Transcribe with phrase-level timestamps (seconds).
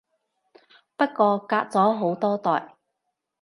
[0.97, 2.73] 不過隔咗好多代